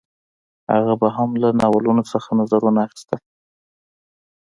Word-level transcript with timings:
هغه 0.73 0.93
به 1.01 1.07
هم 1.15 1.29
له 1.41 1.49
ناولونو 1.59 2.03
څخه 2.11 2.29
نظرونه 2.39 2.79
اخیستل 2.87 3.19